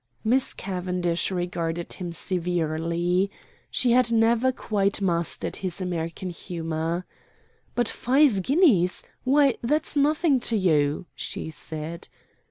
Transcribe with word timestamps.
Miss 0.23 0.55
Cavendish 0.55 1.29
regarded 1.29 1.93
him 1.93 2.11
severely. 2.11 3.29
She 3.69 3.91
had 3.91 4.11
never 4.11 4.51
quite 4.51 4.99
mastered 4.99 5.57
his 5.57 5.79
American 5.79 6.31
humor. 6.31 7.05
"But 7.75 7.87
five 7.87 8.41
guineas 8.41 9.03
why 9.25 9.57
that's 9.61 9.95
nothing 9.95 10.39
to 10.39 10.57
you," 10.57 11.05
she 11.13 11.51
said. 11.51 12.07